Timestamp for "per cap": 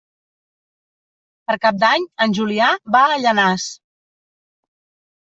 1.49-1.75